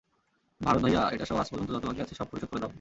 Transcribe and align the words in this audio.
ভারত 0.61 0.81
ভাইয়া, 0.81 1.01
এটাসহ 1.09 1.35
আজ 1.39 1.47
পর্যন্ত 1.51 1.69
যত 1.71 1.85
বাকি 1.85 2.01
আছে 2.01 2.15
সব 2.15 2.27
পরিশোধ 2.31 2.49
করে 2.49 2.59
দাও। 2.59 2.69